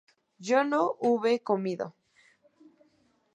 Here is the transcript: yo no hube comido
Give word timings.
yo 0.47 0.59
no 0.63 0.81
hube 0.99 1.33
comido 1.49 1.85